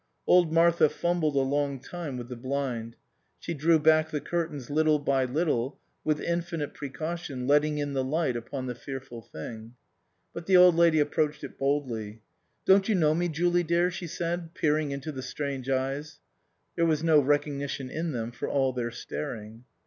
[0.25, 2.95] Old Martha fumbled a long time with the blind;
[3.37, 8.35] she drew back the curtains little by little, with infinite precaution letting in the light
[8.35, 9.75] upon the fearful thing.
[10.33, 12.23] But the Old Lady approached it boldly."
[12.65, 16.19] Don't you know me, Jooley dear?" she said, peering into the strange eyes.
[16.75, 19.65] There was no recognition in them for all their staring.